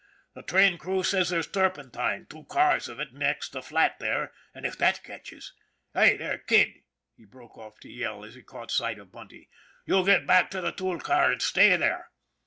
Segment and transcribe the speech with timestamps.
[0.33, 4.65] The train crew says there's turpentine two cars of it next the flat there, and
[4.65, 5.53] if that catches
[5.93, 6.81] Hi, there, kid,"
[7.15, 9.47] he broke off to yell, as he caught sight of Bunty,"
[9.85, 12.09] you get back to the tool car, and stay there